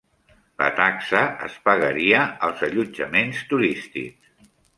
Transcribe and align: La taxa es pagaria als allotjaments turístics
La 0.61 0.69
taxa 0.77 1.21
es 1.47 1.57
pagaria 1.67 2.23
als 2.49 2.65
allotjaments 2.69 3.45
turístics 3.53 4.35